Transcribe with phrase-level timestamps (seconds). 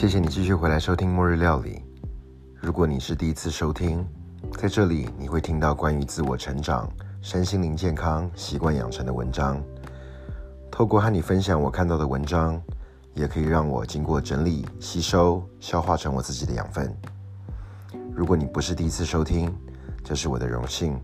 [0.00, 1.84] 谢谢你继续回来收听末日料理。
[2.54, 4.02] 如果你是第一次收听，
[4.58, 6.90] 在这里你会听到关于自我成长、
[7.20, 9.62] 身心灵健康、习惯养成的文章。
[10.70, 12.58] 透过和你分享我看到的文章，
[13.12, 16.90] 也可以让我经过整理、吸收、消化成我自己的养分。
[18.10, 19.54] 如果你不是第一次收听，
[20.02, 20.98] 这是我的荣幸，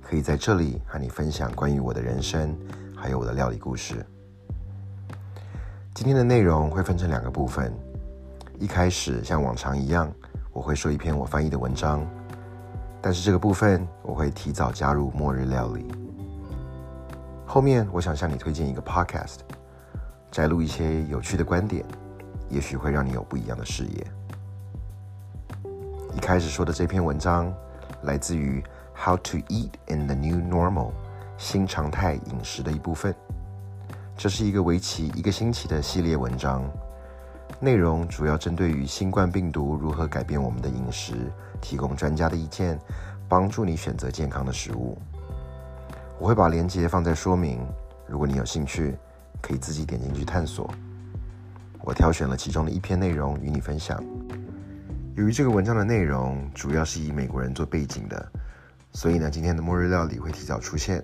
[0.00, 2.56] 可以在这里和你分享关于我的人生，
[2.94, 4.06] 还有我的料理故事。
[5.92, 7.76] 今天的内容会分成两个部分。
[8.58, 10.10] 一开始像往常一样，
[10.52, 12.06] 我会说一篇我翻译的文章，
[13.02, 15.86] 但是这个部分我会提早加入末日料理。
[17.44, 19.40] 后面我想向你推荐一个 podcast，
[20.30, 21.84] 摘录一些有趣的观点，
[22.48, 24.06] 也许会让你有不一样的视野。
[26.14, 27.52] 一开始说的这篇文章
[28.02, 28.60] 来自于
[28.98, 30.90] 《How to Eat in the New Normal》
[31.36, 33.14] 新常态饮食的一部分。
[34.16, 36.64] 这是一个为期一个星期的系列文章，
[37.60, 41.14] 内容主要针对于新冠病毒如何改变我们的饮食，
[41.60, 42.78] 提供专家的意见，
[43.28, 44.98] 帮助你选择健康的食物。
[46.18, 47.60] 我会把链接放在说明，
[48.06, 48.96] 如果你有兴趣，
[49.40, 50.70] 可以自己点进去探索。
[51.80, 54.02] 我挑选了其中的一篇内容与你分享。
[55.14, 58.32] 由于这个文章的内容主要是以美国人做背景的，
[58.92, 61.02] 所以呢，今天的末日料理会提早出现。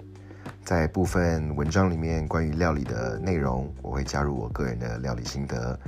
[0.65, 5.79] 在部分文章里面，关于料理的内容，我会加入我个人的料理心得，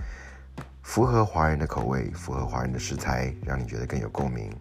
[0.84, 4.54] 符合华人的口味，符合华人的食材，让你觉得更有共鸣。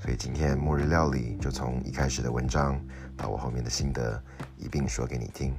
[0.00, 2.78] 所以今天末日料理就从一开始的文章
[3.16, 4.22] 到我后面的心得
[4.58, 5.54] 一并说给你听。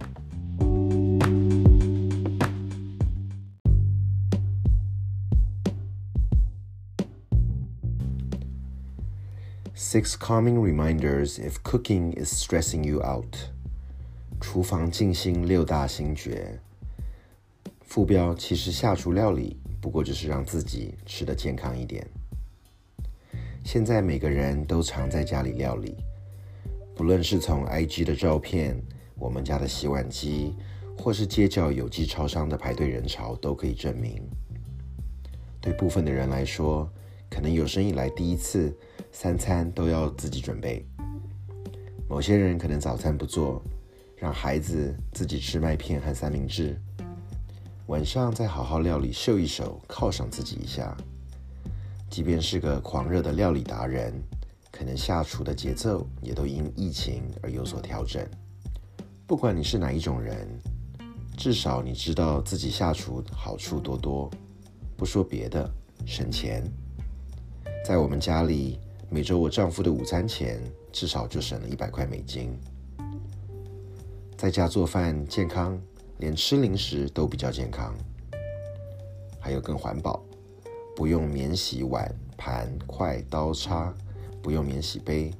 [9.73, 13.35] Six calming reminders if cooking is stressing you out。
[14.41, 16.59] 厨房静心六大心诀。
[17.87, 22.05] 副标其实下厨料理不过就是让自己吃得健康一点。
[23.63, 25.95] 现在每个人都常在家里料理，
[26.93, 28.77] 不论是从 IG 的照片、
[29.15, 30.53] 我们家的洗碗机，
[30.97, 34.21] 或是街角有机超商的排队人潮，都可以证明。
[35.61, 36.91] 对部分的人来说，
[37.29, 38.77] 可能有生以来第一次。
[39.09, 40.85] 三餐都要自己准备，
[42.07, 43.63] 某些人可能早餐不做，
[44.15, 46.79] 让孩子自己吃麦片和三明治，
[47.87, 50.95] 晚上再好好料理秀一手，犒赏自己一下。
[52.09, 54.13] 即便是个狂热的料理达人，
[54.71, 58.27] 可能下厨的节奏也都因疫情而有所调整。
[59.25, 60.47] 不管你是哪一种人，
[61.37, 64.29] 至少你知道自己下厨好处多多。
[64.97, 65.69] 不说别的，
[66.05, 66.63] 省钱。
[67.85, 68.79] 在我们家里。
[69.09, 70.61] 每周我丈夫的午餐钱
[70.91, 72.59] 至少就省了一百块美金。
[74.35, 75.81] 在家做饭健康，
[76.19, 77.93] 连吃零食都比较健康，
[79.39, 80.23] 还有更环保，
[80.95, 83.93] 不用免洗碗、盘、筷、刀、叉，
[84.41, 85.31] 不用免洗杯，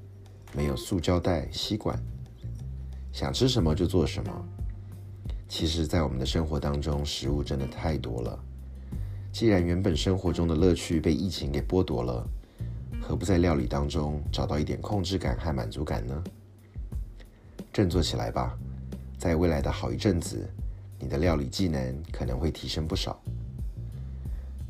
[0.53, 1.99] 没有塑胶袋、吸管，
[3.11, 4.45] 想吃什么就做什么。
[5.47, 8.38] 其实，在我们的生活当中，食物真的太多了。
[9.31, 12.27] 既然原本生活中的乐趣被疫情给剥夺了。
[12.99, 16.23] 何不在料理当中找到一点控制感和满足感呢？
[17.71, 18.57] 振作起来吧，
[19.17, 20.45] 在未来的好一阵子，
[21.00, 23.22] 你的料理技能可能会提升不少。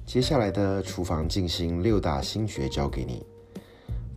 [0.05, 3.25] 接下来的厨房静心六大心诀教给你，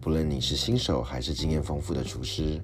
[0.00, 2.60] 不论你是新手还是经验丰富的厨师，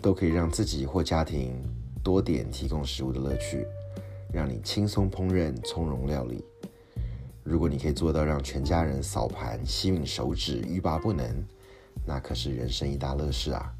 [0.00, 1.54] 都可以让自己或家庭
[2.02, 3.66] 多点提供食物的乐趣，
[4.32, 6.42] 让你轻松烹饪，从容料理。
[7.44, 11.26] 如果你可以做到让全家人扫盘、吸吮手指、欲罢不能，
[12.06, 13.72] 那可是人生一大乐事啊！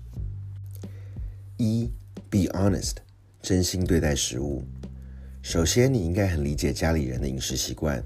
[1.56, 1.90] 一
[2.30, 2.96] ，Be honest，
[3.40, 4.62] 真心对待食物。
[5.42, 8.02] 首先，你应该很理解家里人的饮食习惯。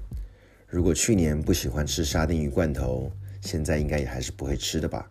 [0.67, 3.11] 如果去年不喜欢吃沙丁鱼罐头，
[3.41, 5.09] 现在应该也还是不会吃的吧？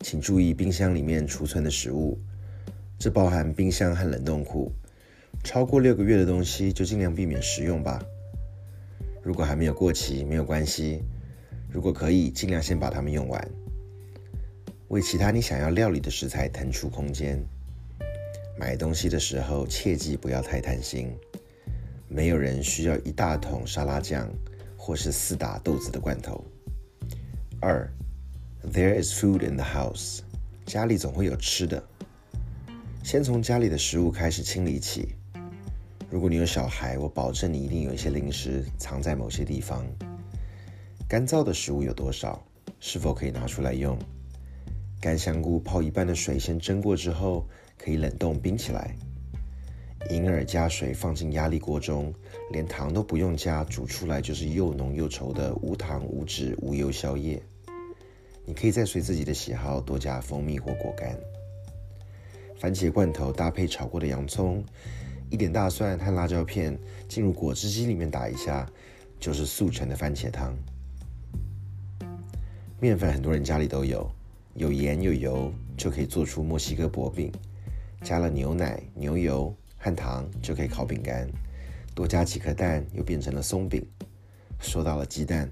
[0.00, 2.18] 请注意冰箱里面储存的食物，
[2.98, 4.70] 这包含冰箱和冷冻库。
[5.44, 8.04] 超过六个月的东西就尽量避免食用吧。
[9.22, 11.00] 如果还没有过期，没有关系。
[11.70, 13.50] 如果可以，尽量先把它们用完，
[14.88, 17.42] 为其他你想要料理的食材腾出空间。
[18.58, 21.10] 买东西的时候切记不要太贪心，
[22.08, 24.28] 没有人需要一大桶沙拉酱
[24.76, 26.44] 或是四打豆子的罐头。
[27.60, 27.90] 二
[28.72, 30.20] ，There is food in the house，
[30.66, 31.82] 家里总会有吃的。
[33.02, 35.14] 先从家里的食物开始清理起。
[36.10, 39.84] 如果你有小孩，我保证你一定有一些零食藏在某些地方。
[41.08, 42.44] 干燥的食物有多少？
[42.78, 43.98] 是否可以拿出来用？
[45.02, 47.44] 干香菇泡一半的水先蒸过之后，
[47.76, 48.96] 可以冷冻冰起来。
[50.10, 52.14] 银耳加水放进压力锅中，
[52.52, 57.42] 连糖都不用加，煮出来就是又浓又稠的无糖、无脂、无油宵夜。
[58.44, 61.18] 你可以再随自己的喜好多加蜂蜜或果干。
[62.56, 64.64] 番茄罐头搭配炒过的洋葱，
[65.30, 66.78] 一点大蒜和辣椒片
[67.08, 68.70] 进入果汁机里面打一下，
[69.18, 70.56] 就是速成的番茄汤。
[72.78, 74.08] 面粉很多人家里都有，
[74.54, 77.32] 有盐有油就可以做出墨西哥薄饼。
[78.02, 81.28] 加了牛奶、牛油和糖就可以烤饼干，
[81.94, 83.86] 多加几颗蛋又变成了松饼。
[84.58, 85.50] 说到了鸡蛋，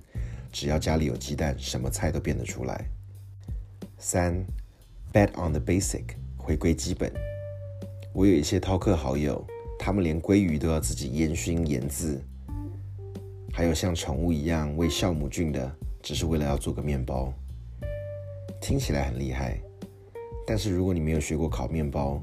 [0.51, 2.85] 只要家里有鸡蛋，什么菜都变得出来。
[3.99, 4.35] 三
[5.13, 6.05] ，bet on the basic，
[6.37, 7.13] 回归基本。
[8.13, 9.47] 我有一些饕客好友，
[9.79, 12.21] 他们连鲑鱼都要自己烟熏腌渍，
[13.53, 17.33] 还有像宠物一样喂酵母菌的，只是为了要做个面包。
[18.61, 19.59] 听起来很厉害，
[20.47, 22.23] 但是如果你没有学过烤面包，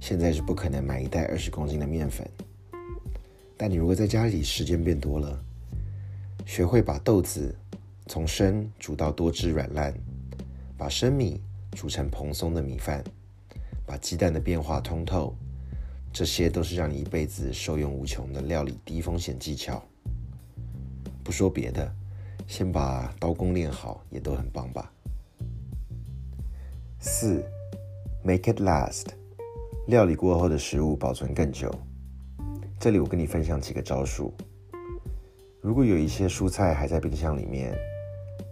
[0.00, 2.28] 现在是不可能买一袋二十公斤的面粉，
[3.56, 5.38] 但你如果在家里时间变多了，
[6.46, 7.54] 学会把豆子
[8.06, 9.94] 从生煮到多汁软烂，
[10.76, 11.40] 把生米
[11.72, 13.04] 煮成蓬松的米饭，
[13.86, 15.36] 把鸡蛋的变化通透，
[16.12, 19.84] 这些都是让你一辈子受用无穷的料理低风险技巧。
[21.22, 21.94] 不说别的，
[22.48, 24.90] 先把刀工练好也都很棒吧。
[27.06, 27.44] 四
[28.22, 29.08] ，Make it last。
[29.88, 31.70] 料理过后的食物保存更久。
[32.80, 34.32] 这里我跟你分享几个招数。
[35.60, 37.76] 如果有一些蔬菜还在冰箱里面，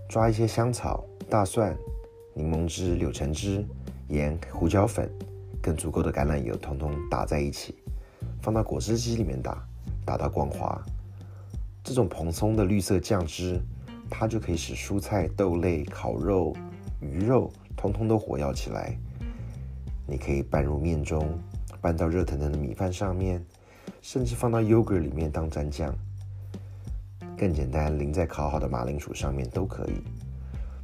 [0.06, 1.74] 抓一些香草、大蒜、
[2.34, 3.64] 柠檬汁、柳橙汁、
[4.08, 5.10] 盐、胡椒粉，
[5.62, 7.76] 跟足够的橄榄油，统统打在一起，
[8.42, 9.66] 放到果汁机里面打，
[10.04, 10.78] 打到光滑。
[11.82, 13.58] 这种蓬松的绿色酱汁，
[14.10, 16.54] 它就可以使蔬菜、豆类、烤肉、
[17.00, 18.96] 鱼肉，通通都火药起来。
[20.06, 21.38] 你可以拌入面中，
[21.80, 23.44] 拌到热腾腾的米饭上面，
[24.00, 25.94] 甚至放到 yogurt 里面当蘸酱。
[27.36, 30.02] 更简单，淋在烤好的马铃薯上面都可以。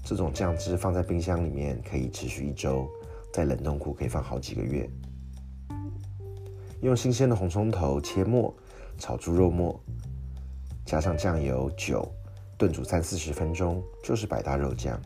[0.05, 2.89] 这种酱汁放在冰箱里面可以持续一周，
[3.33, 4.89] 在冷冻库可以放好几个月。
[6.81, 8.55] 用新鲜的红葱头切末
[8.97, 9.79] 炒猪肉末，
[10.87, 12.09] 加上酱油、酒，
[12.57, 14.99] 炖煮三四十分钟，就是百搭肉酱。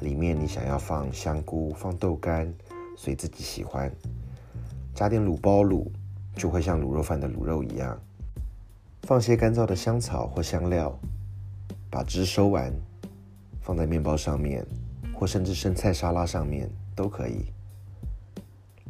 [0.00, 2.52] 里面你想要放香菇，放豆干。
[3.00, 3.92] 随自己喜欢，
[4.92, 5.86] 加点卤包卤，
[6.34, 7.96] 就会像卤肉饭的卤肉一样。
[9.02, 10.92] 放些干燥的香草或香料，
[11.88, 12.72] 把汁收完，
[13.60, 14.66] 放在面包上面，
[15.14, 17.46] 或甚至生菜沙拉上面都可以。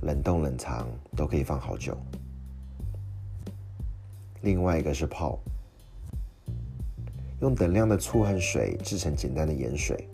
[0.01, 1.95] 冷冻冷藏都可以放好久。
[4.41, 5.39] 另外一个是泡，
[7.43, 10.09] 用等量的醋和水制成简单的盐水，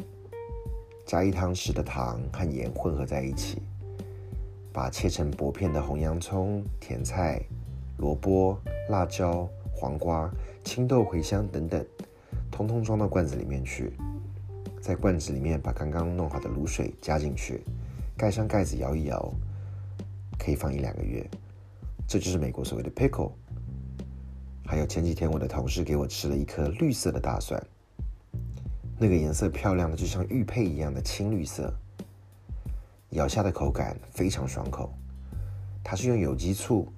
[1.05, 3.63] 加一汤匙的糖和盐混合在一起。
[4.73, 7.41] 把切成薄片的红洋葱、甜菜、
[7.99, 8.59] 萝卜、
[8.89, 10.29] 辣椒、黄瓜、
[10.65, 11.87] 青豆、茴香等等，
[12.51, 13.93] 通通装到罐子里面去。
[14.81, 17.63] 在罐子里面把刚刚弄好的卤水加进去，
[18.19, 19.33] 盖上盖子摇一摇，
[20.39, 21.25] 可以放一两个月。
[22.09, 23.31] 这就是美国所谓的 pickle。
[24.67, 27.65] 还有前几天我的同事给我吃了一颗绿色的大蒜，
[28.99, 31.73] 那个颜色漂亮的就像玉佩一样的青绿色。
[33.11, 34.93] 咬下的口感非常爽口，
[35.85, 36.89] 它是用有机醋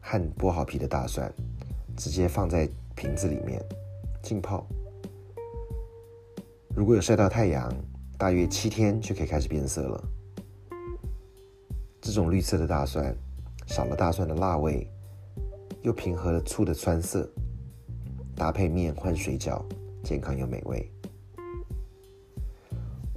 [0.00, 1.30] 和剥好皮的大蒜，
[1.94, 3.62] 直接放在瓶子里面
[4.22, 4.66] 浸泡。
[6.74, 7.70] 如果有晒到太阳，
[8.16, 10.04] 大约七天就可以开始变色了。
[12.00, 13.14] 这种绿色的大蒜，
[13.66, 14.88] 少了大蒜的辣味，
[15.82, 17.28] 又平和了醋的酸涩，
[18.34, 19.62] 搭配面换水饺，
[20.02, 20.90] 健康又美味。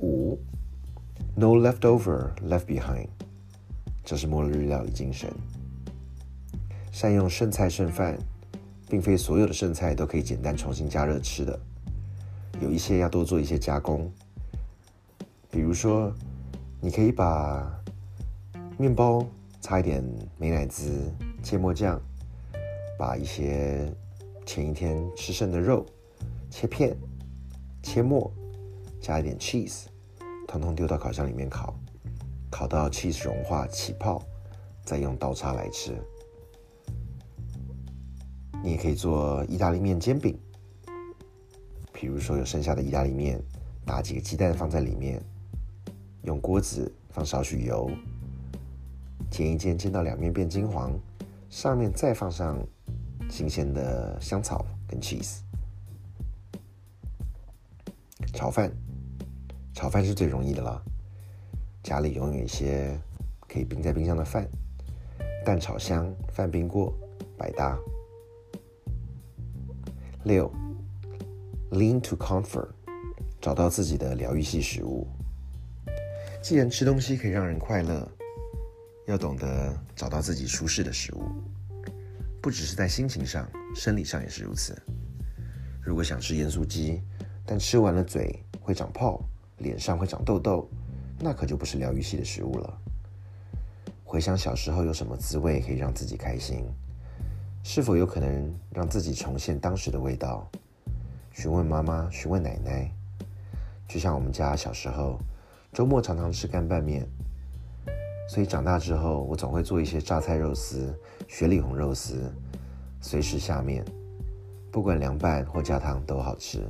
[0.06, 0.40] 五。
[1.36, 3.08] No leftover left behind，
[4.04, 5.30] 这是末日料理精神。
[6.92, 8.18] 善用剩菜剩饭，
[8.90, 11.60] 并非所有的剩菜都可以简单重新加热吃的，
[12.62, 14.10] 有一些要多做一些加工。
[15.52, 16.14] 比如说，
[16.80, 17.70] 你可以把
[18.78, 19.26] 面包
[19.60, 20.02] 擦一点
[20.38, 21.12] 美乃滋
[21.44, 22.00] 芥末酱，
[22.98, 23.94] 把一些
[24.46, 25.86] 前一天吃剩的肉
[26.50, 26.96] 切片
[27.84, 28.32] 切末，
[29.02, 29.88] 加一点 cheese。
[30.48, 31.74] 通通丢到烤箱里面烤，
[32.50, 34.24] 烤到 cheese 融化起泡，
[34.84, 35.96] 再用刀叉来吃。
[38.64, 40.40] 你也可以做意大利面煎饼，
[41.94, 43.42] 比如说有剩下的意大利面，
[43.86, 45.22] 打几个鸡蛋放在里面，
[46.24, 47.90] 用锅子放少许油，
[49.30, 50.92] 煎一煎，煎到两面变金黄，
[51.50, 52.58] 上面再放上
[53.30, 55.40] 新鲜的香草跟 cheese，
[58.34, 58.72] 炒饭。
[59.76, 60.82] 炒饭是最容易的了，
[61.84, 62.98] 家里拥有一些
[63.42, 64.48] 可以冰在冰箱的饭，
[65.46, 66.98] 蛋炒香、饭冰过，
[67.38, 67.78] 百搭。
[70.24, 70.50] 六
[71.72, 72.70] ，lean to comfort，
[73.42, 75.06] 找到自己的疗愈系食物。
[76.42, 78.10] 既然吃东西可以让人快乐，
[79.08, 81.22] 要懂得找到自己舒适的食物，
[82.42, 84.74] 不只是在心情上，生理上也是如此。
[85.82, 87.02] 如果想吃盐酥鸡，
[87.46, 89.22] 但吃完了嘴会长泡，
[89.58, 90.68] 脸上会长痘痘，
[91.20, 92.78] 那可就不是疗愈系的食物了。
[94.04, 96.66] 回想小时候有什么滋味可以让自己开心？
[97.64, 100.48] 是否有可能让自己重现当时的味道？
[101.32, 102.90] 询问妈妈，询问奶奶。
[103.88, 105.20] 就像我们家小时候，
[105.74, 107.08] 周末常常吃干拌面，
[108.30, 110.94] 所以长大之后，我总会做一些榨菜肉丝、
[111.28, 112.32] 雪里红肉丝，
[113.02, 113.84] 随时下面，
[114.72, 116.68] 不管凉拌或加汤都好吃。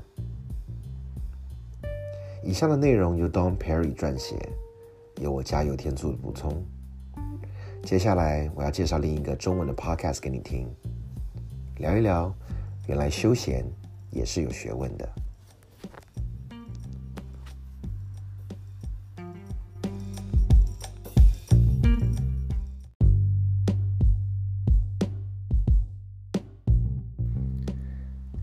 [2.45, 4.37] 以上的内容由 Don Perry 撰写，
[5.19, 6.63] 由我加油添醋的补充。
[7.81, 10.69] 接下来我要介绍另一个中文的 podcast 给你听，
[11.77, 12.31] 聊一聊，
[12.87, 13.65] 原来休闲
[14.11, 15.09] 也是有学问的。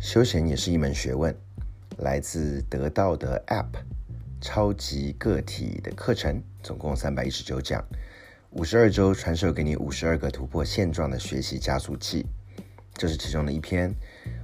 [0.00, 1.32] 休闲也是一门学问，
[1.98, 3.68] 来自得到的 App
[4.42, 7.82] 超级个体的课程，总共三百一十九讲。
[8.50, 12.26] 五十二周传授给你五十二个突破现状的学习加速器，
[12.92, 13.94] 这是其中的一篇，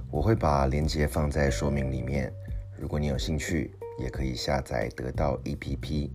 [0.09, 2.31] 我会把链接放在说明里面。
[2.79, 6.09] 如果你有兴趣，也可以下载得到 APP。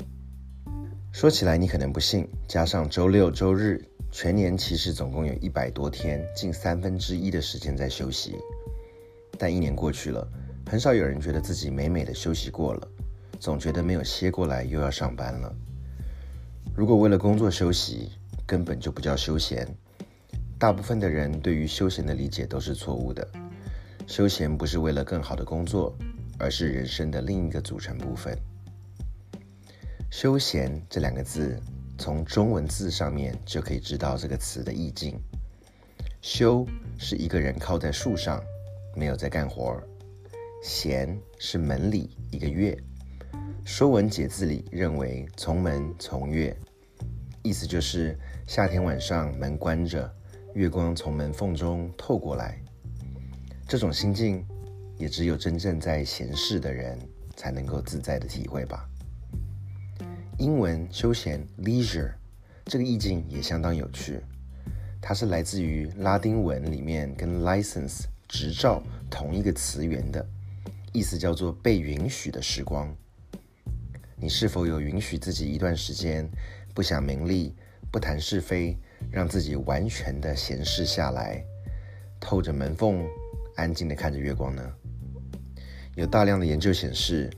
[1.12, 8.35] 说起来你可能不信，加上周六周日，全年其实总共有一百多天，近三分之一的时间在休息。
[9.38, 10.26] 但一年过去了，
[10.67, 12.88] 很少有人觉得自己美美的休息过了，
[13.41, 15.55] 总觉得没有歇过来又要上班了。
[16.75, 18.11] 如果为了工作休息，
[18.47, 19.69] 根本就不叫休闲。
[20.59, 23.26] 大部分的人对于休闲的理解都是错误的。
[24.07, 25.95] 休闲不是为了更好的工作，
[26.38, 28.37] 而是人生的另一个组成部分。
[30.11, 31.61] 休闲这两个字，
[31.99, 35.19] 从中文字上面就可以知道这个词的意境。
[36.23, 36.67] 休
[36.99, 38.43] 是一个人靠在树上，
[38.97, 39.83] 没有在干活儿；
[40.62, 42.73] 闲是门里一个月。
[43.66, 46.54] 《说文解字》里认为“从门从月”，
[47.42, 48.16] 意思就是
[48.47, 50.14] 夏天晚上门关着，
[50.52, 52.61] 月光从门缝中透过来。
[53.66, 54.44] 这种心境，
[54.99, 56.99] 也只有真正在闲适的人
[57.37, 58.87] 才能够自在的体会吧。
[60.38, 62.12] 英文休闲 （leisure）
[62.66, 64.21] 这个意境也相当有趣，
[65.00, 70.25] 它是来自于拉丁文里面跟 license 执照同一个词源的，
[70.92, 72.94] 意思叫做被允许的时光。
[74.16, 76.28] 你是否有允许自己一段时间
[76.73, 77.54] 不想名利、
[77.90, 78.76] 不谈是非，
[79.11, 81.44] 让自己完全的闲适下来，
[82.21, 83.04] 透着门缝，
[83.56, 84.62] 安静的看着月光呢？
[85.97, 87.30] 有大量的研究显示，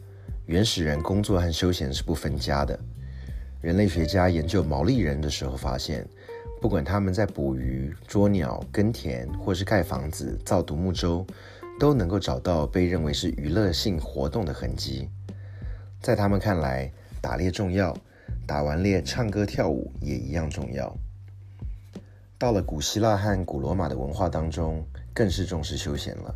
[0.47, 2.79] 原始人工作和休闲是不分家的。
[3.61, 6.07] 人类学家研究毛利人的时候发现，
[6.61, 11.27] 不管他们在捕鱼、捉鸟、耕田，或是盖房子、造独木舟，
[11.81, 15.09] 都能够找到被认为是娱乐性活动的痕迹。
[16.07, 16.89] 在他们看来，
[17.21, 17.93] 打猎重要，
[18.47, 20.97] 打完猎唱歌跳舞也一样重要。
[22.39, 26.33] 到了古希腊和古罗马的文化当中，更是重视休闲了。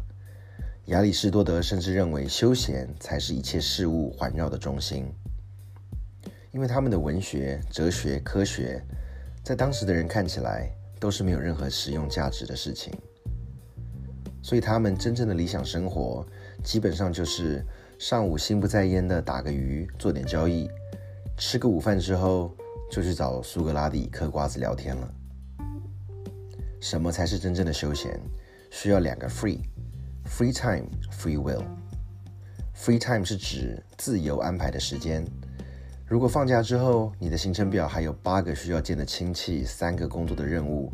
[0.86, 5.06] 亚里士多德甚至认为，休闲才是一切事物环绕的中心。
[6.50, 8.82] 因为他们的文学、哲学、科学，
[9.44, 12.92] 在当时的人看起来都是没有任何实用价值的事情，
[14.42, 16.26] 所以他们真正的理想生活，
[16.64, 17.64] 基本上就是。
[18.00, 20.71] 上午心不在焉的打个鱼，做点交易，
[21.37, 22.50] 吃个午饭之后，
[22.90, 25.14] 就去找苏格拉底嗑瓜子聊天了。
[26.80, 28.19] 什么才是真正的休闲？
[28.71, 31.62] 需要两个 free，free time，free will。
[32.75, 35.23] free time 是指自由安排的时间。
[36.07, 40.90] 如果放假之后，你的行程表还有八个需要见的亲戚，三个工作的任务，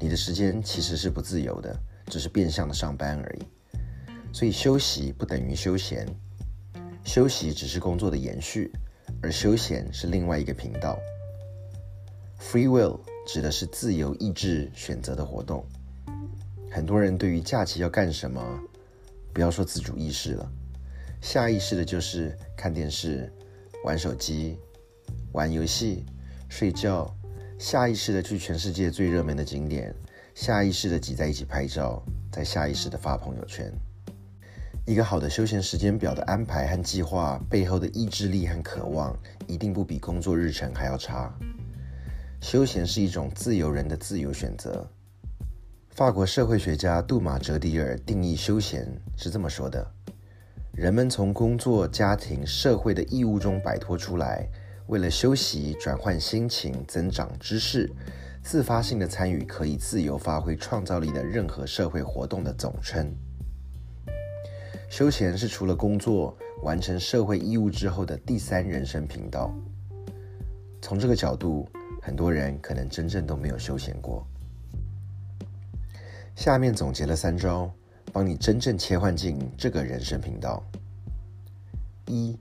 [0.00, 3.42] 你的时间其实是不自由的，只是变相的上班而已。
[4.32, 6.06] 所以休息不等于休闲。
[7.04, 8.70] 休息只是工作的延续，
[9.22, 10.98] 而休闲是另外一个频道。
[12.38, 15.66] Free will 指的是自由意志选择的活动。
[16.70, 18.40] 很多人对于假期要干什么，
[19.32, 20.50] 不要说自主意识了，
[21.20, 23.32] 下意识的就是看电视、
[23.84, 24.58] 玩手机、
[25.32, 26.04] 玩游戏、
[26.48, 27.12] 睡觉，
[27.58, 29.94] 下意识的去全世界最热门的景点，
[30.34, 33.72] 下意识的挤在一起拍照，再下意识的发朋友圈。
[34.88, 39.14] 一个好的休闲时间表的安排和计划背后的意志力和渴望，
[39.46, 41.30] 一定不比工作日程还要差。
[42.40, 44.88] 休闲是一种自由人的自由选择。
[45.90, 49.86] 法国社会学家杜马哲迪尔定义休闲是这么说的：
[50.72, 54.48] 人们从工作、家庭、社会的义务中摆脱出来，
[54.86, 57.92] 为了休息、转换心情、增长知识。
[58.42, 63.14] 自发性的参与可以自由发挥创造力的任何社会活动的总称。
[64.88, 69.52] 休闲是除了工作、完成社会义务之后的第三人生频道。
[70.80, 71.68] 从这个角度，
[72.00, 74.26] 很多人可能真正都没有休闲过。
[76.34, 77.70] 下面总结了三招，
[78.12, 80.62] 帮你真正切换进这个人生频道：
[82.06, 82.36] 一、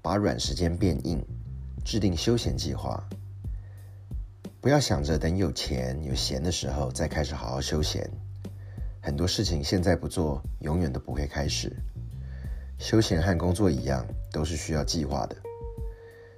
[0.00, 1.22] 把软时间变硬，
[1.84, 3.04] 制定休闲计划。
[4.60, 8.08] 不要想着等有钱有闲的时候再开始好好休闲，
[9.04, 11.74] 很多事情现在不做，永远都不会开始。
[12.78, 15.36] 休闲和工作一样，都是需要计划的。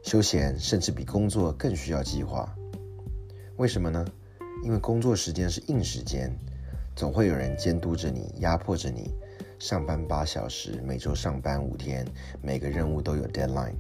[0.02, 2.50] 休闲甚至比工作更需要计划。
[3.59, 4.02] 为什么呢？
[4.64, 6.35] 因为工作时间是硬时间，
[6.97, 9.11] 总会有人监督着你，压迫着你，
[9.59, 12.02] 上班八小时，每周上班五天，
[12.40, 13.75] 每个任务都有 deadline。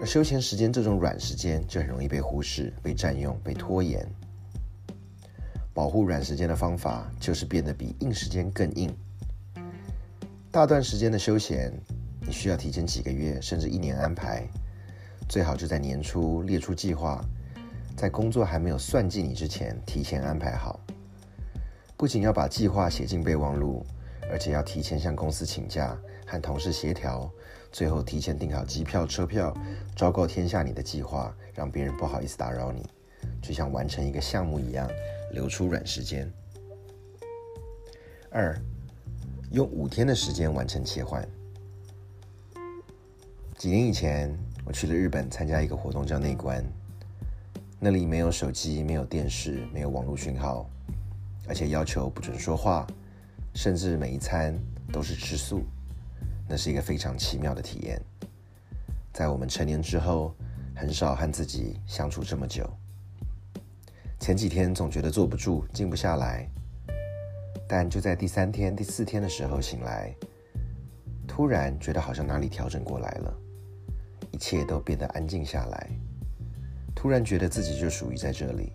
[0.00, 4.04] 而休闲时间这种软时间就很容易被忽视、被占用、被拖延。
[5.76, 8.90] 保护软时间的方法就是变得比硬时间更硬。
[10.50, 11.70] 大段时间的休闲，
[12.22, 14.48] 你需要提前几个月甚至一年安排，
[15.28, 17.22] 最好就在年初列出计划，
[17.94, 20.80] 在工作还没有算计你之前提前安排好。
[21.94, 23.84] 不仅要把计划写进备忘录，
[24.30, 25.94] 而且要提前向公司请假，
[26.26, 27.30] 和同事协调。
[27.70, 29.54] 最后提前订好机票、车票，
[29.94, 32.88] 昭告天下你的计划，让别人不好意思打扰你，
[33.40, 34.90] 就像完成一个项目一样，
[35.32, 36.30] 留出软时间。
[38.30, 38.58] 二，
[39.50, 41.26] 用五天的时间完成切换。
[43.56, 46.62] 几年以前，我去了日本参加一个活动，叫内观。
[47.78, 50.68] 那里没有手机，没有电视，没有网络讯号，
[51.48, 52.86] 而且要求不准说话，
[53.54, 54.58] 甚至每一餐
[54.92, 55.62] 都是吃素。
[56.48, 58.00] 那是一个非常奇妙的体验。
[59.12, 60.34] 在我们成年之后，
[60.74, 62.70] 很少和自己相处这么久。
[64.18, 66.48] 前几天总觉得坐不住、静不下来，
[67.68, 70.14] 但就在第三天、第四天的时候醒来，
[71.26, 73.34] 突然觉得好像哪里调整过来了，
[74.32, 75.90] 一切都变得安静下来。
[76.94, 78.72] 突然觉得自己就属于在这里，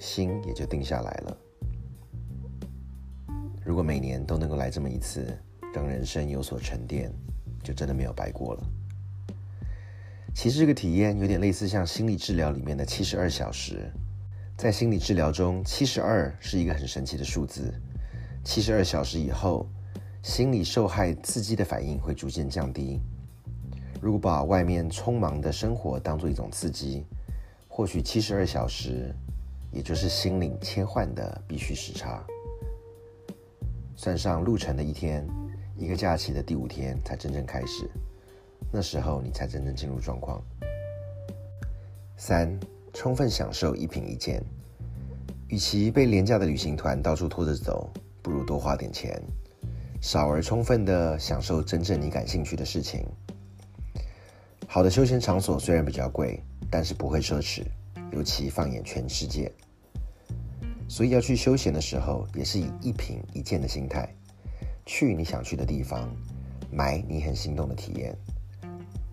[0.00, 1.36] 心也就定下来了。
[3.64, 5.36] 如果每年都能够来这么一次。
[5.74, 7.12] 让人生有所沉淀，
[7.62, 8.66] 就真的没有白过了。
[10.34, 13.92] 其实这个体验有点类似像心理治疗里面的七十二小时。
[14.56, 17.70] 在心理治疗中，七十二是一个很神奇的数字。
[18.42, 19.66] 七十二小时以后，
[20.22, 22.98] 心理受害刺激的反应会逐渐降低。
[24.00, 27.04] 如果把外面匆忙的生活当做一种刺激，
[27.68, 29.14] 或许七十二小时，
[29.70, 32.24] 也就是心灵切换的必须时差。
[33.94, 35.26] 算上路程的一天。
[35.78, 37.86] 一个假期的第五天才真正开始，
[38.72, 40.42] 那时候你才真正进入状况。
[42.16, 42.58] 三，
[42.96, 44.42] 充分享受一品一件，
[45.48, 49.22] 与其被廉价的旅行团到处拖着走，不如多花点钱，
[50.00, 53.04] 少而充分的享受真正你感兴趣的事情。
[54.66, 57.62] 好的休闲场所虽然比较贵，但是不会奢侈，
[58.12, 59.52] 尤其放眼全世界。
[60.88, 64.08] 所以要去休闲的时候，也是以一品一件的心态。
[64.86, 66.10] 去你想去的地方，
[66.72, 68.16] 买你很心动的体验。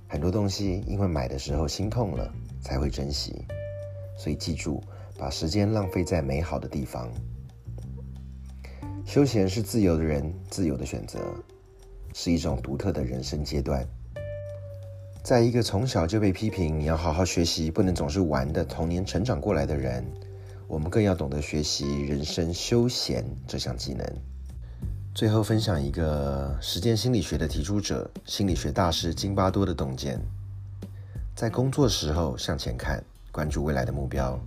[0.07, 3.43] 很多东西因为买的时候心痛了，才会珍惜。
[4.17, 4.81] 所以记住，
[5.17, 7.11] 把时间浪费在美好的地方。
[9.05, 11.19] 休闲是自由的人自由的选择，
[12.13, 13.85] 是一种独特的人生阶段。
[15.21, 20.05] 在一个从小就被批评你要好好学习，不能总是玩的童年成长过来的人，
[20.67, 24.05] 我们更要懂得学习人生休闲这项技能。
[25.13, 30.19] 最后分享一个实践心理学的提出者、心理学大师金巴多的洞见：
[31.35, 34.39] 在工作时候向前看，关注未来的目标；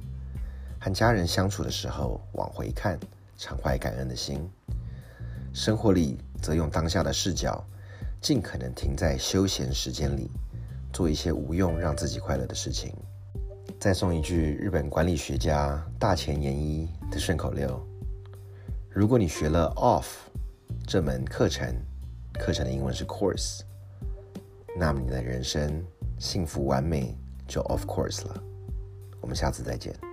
[0.80, 2.98] 和家人相处的时候往回看，
[3.36, 4.48] 常怀感恩的心；
[5.52, 7.62] 生活里则用当下的视角，
[8.22, 10.30] 尽可能停在休闲时间里，
[10.92, 12.94] 做一些无用让自己快乐的事情。
[13.78, 17.84] 再送一句日本管理学家大前研一的顺口溜：
[18.88, 20.06] 如果你学了 off。
[20.88, 21.74] 这门课程，
[22.38, 23.62] 课程的英文是 course。
[24.78, 25.84] 那么你的人生
[26.16, 27.12] 幸福完美
[27.48, 28.42] 就 of course 了。
[29.20, 30.05] 我们下次再见。